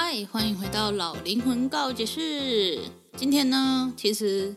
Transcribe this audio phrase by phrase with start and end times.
[0.00, 2.78] 嗨欢迎回到老灵魂告解室。
[3.16, 4.54] 今天呢，其实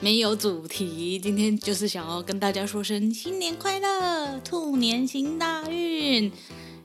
[0.00, 6.30] 没有主题，今天就是想要跟大家说声新年快乐，兔年行大运。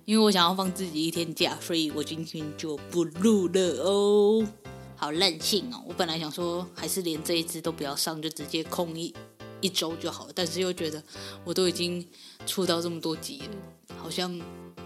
[0.06, 4.48] 因为我想要放自己一天假，所以我今天就不录了哦。
[4.96, 5.84] 好任性哦！
[5.86, 9.14] 我本来想说，还是连这一支都不要上，就直接空一
[9.60, 10.32] 一周就好了。
[10.34, 11.04] 但是又觉得，
[11.44, 12.08] 我都已经
[12.46, 14.40] 出到这么多集了，好像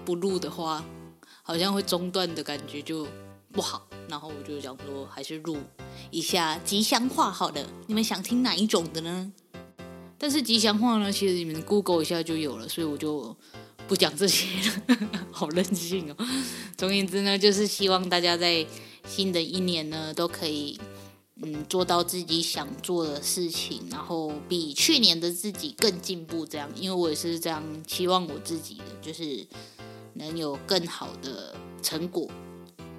[0.04, 0.84] 不录的话，
[1.42, 3.08] 好像会中断的感觉就。
[3.54, 5.56] 不好，然后我就想说，还是录
[6.10, 7.64] 一下吉祥话好了。
[7.86, 9.32] 你们想听哪一种的呢？
[10.18, 13.38] 但是吉祥话呢，其实你们 Google 一下就有了，所以我就
[13.88, 14.48] 不讲这些
[14.88, 14.98] 了。
[15.32, 16.16] 好任性哦！
[16.76, 18.66] 总而言之呢，就是希望大家在
[19.08, 20.80] 新的一年呢，都可以
[21.36, 26.44] 嗯做到自己想做的事情，然后比去年的自己更进步。
[26.44, 29.46] 这样，因为我也是这样期望我自己的，就是
[30.16, 32.30] 能有更好的成果。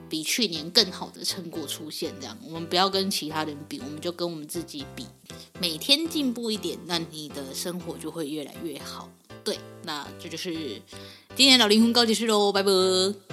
[0.06, 5.06] 比去年更好的成果出现，这样我们不要跟其他人比，我们就跟我们自己比，
[5.58, 9.10] 每天进步一点，那你的生活就会越来越好。
[9.42, 10.52] 对，那这就是
[11.34, 13.23] 今天老灵魂告解室喽，拜拜。